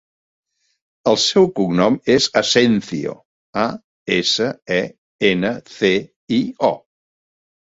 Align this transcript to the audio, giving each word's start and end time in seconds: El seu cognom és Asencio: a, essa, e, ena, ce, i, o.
El 1.11 1.17
seu 1.23 1.45
cognom 1.59 1.97
és 2.13 2.29
Asencio: 2.41 3.13
a, 3.65 3.67
essa, 4.17 4.49
e, 4.79 4.81
ena, 5.33 5.55
ce, 5.77 5.93
i, 6.41 6.45
o. 6.73 6.75